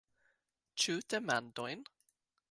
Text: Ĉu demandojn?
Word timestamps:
Ĉu 0.83 0.95
demandojn? 1.13 1.85